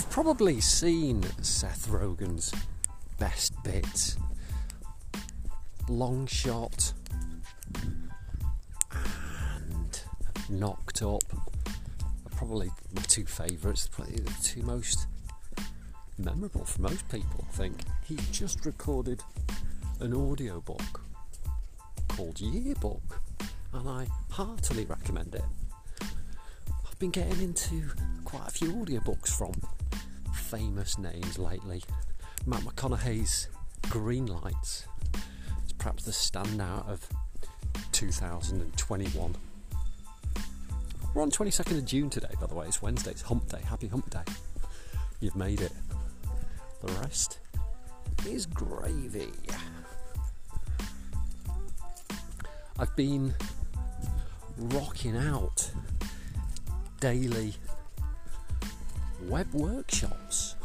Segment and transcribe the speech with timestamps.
[0.00, 2.54] You've probably seen Seth Rogen's
[3.18, 4.16] best bits.
[5.90, 6.94] Long shot
[8.94, 10.00] and
[10.48, 15.06] knocked up are probably my two favourites, probably the two most
[16.16, 17.80] memorable for most people, I think.
[18.06, 19.22] He just recorded
[20.00, 21.02] an audiobook
[22.08, 23.20] called Yearbook,
[23.74, 25.44] and I heartily recommend it.
[26.00, 27.90] I've been getting into
[28.24, 29.52] quite a few audiobooks from
[30.50, 31.80] famous names lately.
[32.44, 33.48] Matt McConaughey's
[33.88, 34.84] Green Lights
[35.64, 37.08] is perhaps the standout of
[37.92, 39.36] 2021.
[41.14, 42.66] We're on 22nd of June today, by the way.
[42.66, 43.12] It's Wednesday.
[43.12, 43.60] It's Hump Day.
[43.64, 44.24] Happy Hump Day.
[45.20, 45.72] You've made it.
[46.84, 47.38] The rest
[48.26, 49.30] is gravy.
[52.76, 53.34] I've been
[54.56, 55.70] rocking out
[56.98, 57.54] daily
[59.28, 60.56] web workshops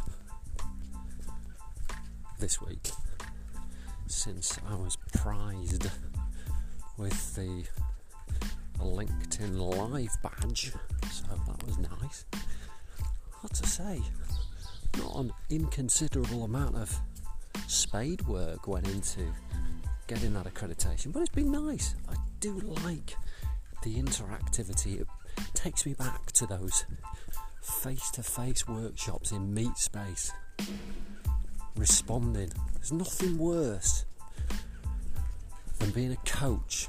[2.38, 2.90] this week
[4.06, 5.90] since I was prized
[6.96, 7.64] with the
[8.78, 10.72] LinkedIn Live badge,
[11.10, 12.24] so that was nice.
[13.40, 14.00] What to say,
[14.98, 16.98] not an inconsiderable amount of
[17.66, 19.20] spade work went into
[20.06, 21.94] getting that accreditation, but it's been nice.
[22.08, 23.16] I do like
[23.82, 25.00] the interactivity.
[25.00, 25.08] It
[25.54, 26.84] takes me back to those
[27.66, 30.32] face to face workshops in meet space.
[31.76, 32.50] Responding.
[32.74, 34.04] There's nothing worse
[35.78, 36.88] than being a coach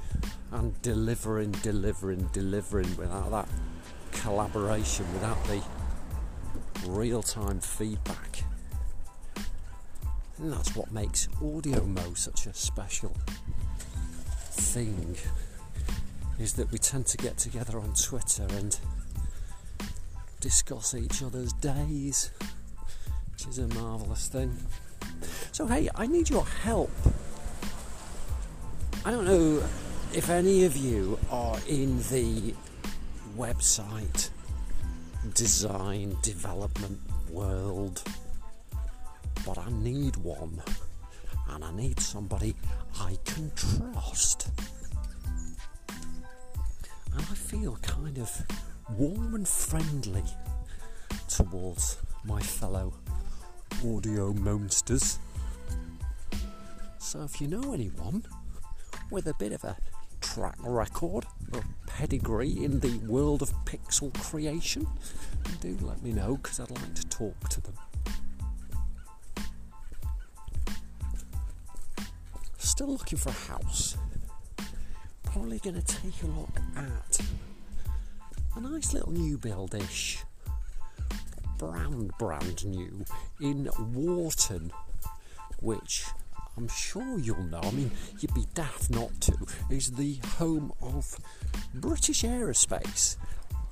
[0.52, 3.48] and delivering, delivering, delivering without that
[4.12, 5.62] collaboration, without the
[6.86, 8.44] real time feedback.
[10.38, 13.14] And that's what makes Audio Mo such a special
[14.52, 15.16] thing.
[16.38, 18.78] Is that we tend to get together on Twitter and
[20.40, 22.30] discuss each other's days,
[23.32, 24.56] which is a marvellous thing.
[25.52, 26.90] So, hey, I need your help.
[29.04, 29.62] I don't know
[30.12, 32.54] if any of you are in the
[33.36, 34.30] website
[35.34, 36.98] design development
[37.30, 38.02] world,
[39.44, 40.62] but I need one,
[41.50, 42.54] and I need somebody
[43.00, 44.48] I can trust.
[45.88, 48.30] And I feel kind of
[48.96, 50.24] warm and friendly
[51.28, 52.94] towards my fellow
[53.84, 55.18] audio monsters.
[56.98, 58.24] So if you know anyone
[59.10, 59.76] with a bit of a
[60.20, 64.86] track record or pedigree in the world of pixel creation,
[65.60, 67.74] do let me know because I'd like to talk to them.
[72.58, 73.96] Still looking for a house.
[75.24, 77.20] Probably going to take a look at
[78.58, 80.18] a nice little new buildish,
[81.58, 83.04] brand brand new
[83.40, 84.72] in Warton,
[85.60, 86.04] which
[86.56, 87.60] I'm sure you'll know.
[87.62, 89.46] I mean, you'd be daft not to.
[89.70, 91.18] Is the home of
[91.72, 93.16] British Aerospace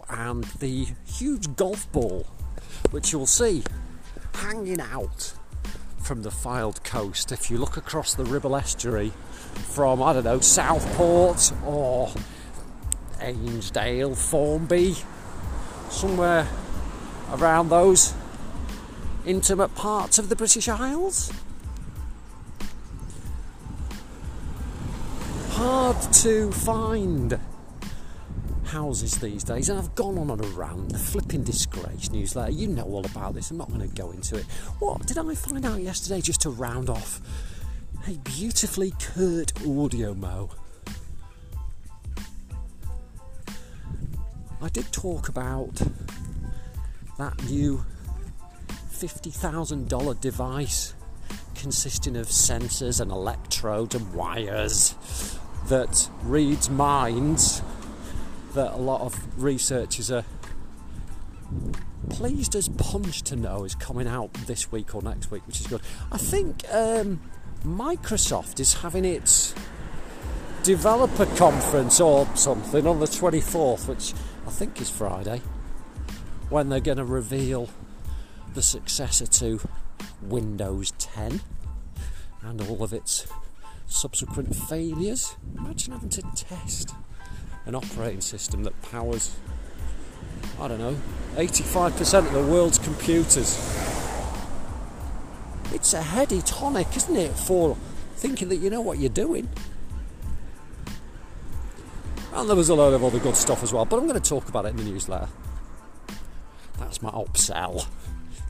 [0.08, 2.24] and the huge golf ball,
[2.92, 3.64] which you'll see
[4.34, 5.32] hanging out
[5.98, 9.12] from the Fylde coast if you look across the Ribble estuary
[9.72, 12.12] from, I don't know, Southport or
[13.26, 14.94] Ainsdale, Formby,
[15.90, 16.48] somewhere
[17.32, 18.14] around those
[19.26, 21.32] intimate parts of the British Isles.
[25.50, 27.40] Hard to find
[28.66, 32.52] houses these days, and I've gone on and around the flipping disgrace newsletter.
[32.52, 34.44] You know all about this, I'm not going to go into it.
[34.78, 37.20] What did I find out yesterday just to round off
[38.06, 40.50] a beautifully curt audio mo?
[44.60, 45.80] I did talk about
[47.18, 47.84] that new
[48.90, 50.94] $50,000 device
[51.54, 57.62] consisting of sensors and electrodes and wires that reads minds
[58.54, 60.24] that a lot of researchers are
[62.08, 65.66] pleased as punch to know is coming out this week or next week, which is
[65.66, 65.82] good.
[66.10, 67.20] I think um,
[67.64, 69.54] Microsoft is having its
[70.62, 74.14] developer conference or something on the 24th, which
[74.46, 75.42] I think is Friday,
[76.48, 77.68] when they're going to reveal
[78.54, 79.60] the successor to
[80.22, 81.40] Windows 10
[82.42, 83.26] and all of its
[83.86, 85.36] subsequent failures.
[85.58, 86.94] Imagine having to test
[87.66, 89.34] an operating system that powers,
[90.60, 90.96] I don't know,
[91.34, 93.58] 85% of the world's computers.
[95.72, 97.76] It's a heady tonic, isn't it, for
[98.14, 99.48] thinking that you know what you're doing?
[102.36, 104.28] And there was a load of other good stuff as well, but I'm going to
[104.28, 105.26] talk about it in the newsletter.
[106.78, 107.86] That's my upsell.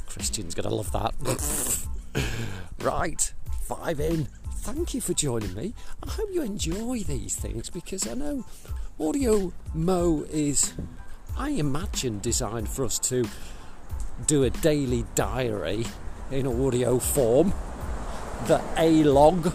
[0.07, 2.25] Christian's going to love that.
[2.85, 4.27] right, five in.
[4.57, 5.73] Thank you for joining me.
[6.03, 8.45] I hope you enjoy these things because I know
[8.99, 10.75] Audio Mo is,
[11.39, 13.25] I imagine, designed for us to
[14.27, 15.87] do a daily diary
[16.33, 17.53] in audio form,
[18.49, 19.55] the A log.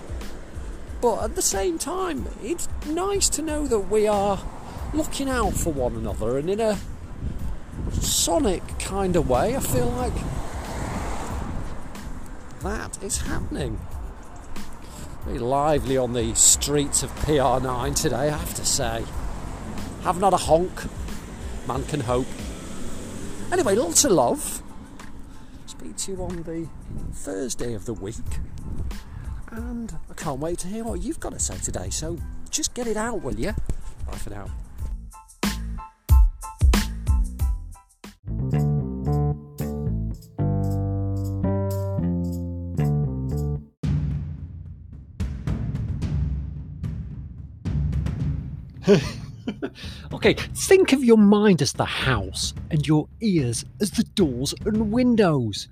[1.02, 4.40] But at the same time, it's nice to know that we are
[4.94, 6.78] looking out for one another and in a
[7.92, 10.14] sonic kind of way, I feel like
[12.62, 13.80] that is happening.
[15.26, 19.04] Very lively on the streets of PR9 today, I have to say.
[20.04, 20.84] Haven't had a honk.
[21.68, 22.28] Man can hope.
[23.52, 24.62] Anyway, lots of love.
[25.66, 26.68] Speak to you on the
[27.14, 28.16] Thursday of the week.
[29.52, 31.90] And I can't wait to hear what you've got to say today.
[31.90, 32.18] So
[32.50, 33.54] just get it out, will you?
[34.08, 34.48] Bye for now.
[50.14, 54.92] okay, think of your mind as the house and your ears as the doors and
[54.92, 55.68] windows.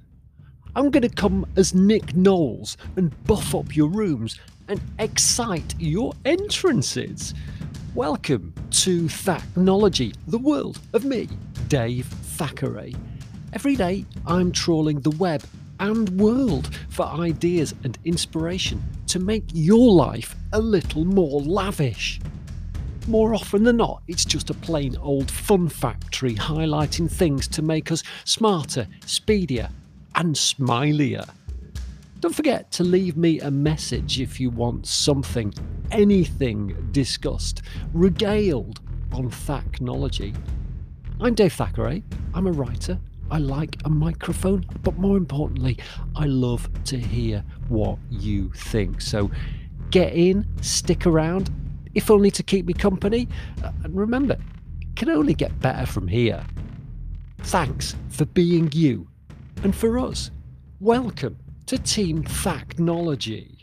[0.75, 6.13] I'm going to come as Nick Knowles and buff up your rooms and excite your
[6.25, 7.33] entrances.
[7.95, 11.27] Welcome to Thachnology, the world of me,
[11.69, 12.95] Dave Thackeray.
[13.51, 15.43] Every day I'm trawling the web
[15.79, 22.19] and world for ideas and inspiration to make your life a little more lavish
[23.07, 27.91] more often than not, it's just a plain old fun factory highlighting things to make
[27.91, 29.69] us smarter, speedier,
[30.15, 31.27] and smilier.
[32.19, 35.53] Don't forget to leave me a message if you want something,
[35.91, 37.61] anything discussed,
[37.93, 40.35] regaled on Thachnology.
[41.21, 42.03] I'm Dave Thackeray.
[42.33, 42.99] I'm a writer.
[43.31, 45.77] I like a microphone, but more importantly,
[46.15, 49.01] I love to hear what you think.
[49.01, 49.29] So
[49.91, 51.51] get in, stick around,
[51.93, 53.27] if only to keep me company.
[53.63, 54.37] Uh, and remember,
[54.81, 56.43] it can only get better from here.
[57.39, 59.08] Thanks for being you.
[59.61, 60.31] And for us,
[60.79, 63.58] welcome to Team Thachnology.